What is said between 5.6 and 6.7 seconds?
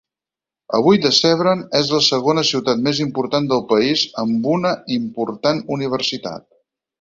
universitat.